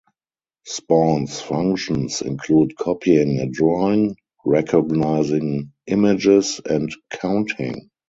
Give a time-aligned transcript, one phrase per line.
[0.67, 7.91] Spaun's functions include copying a drawing, recognizing images, and counting.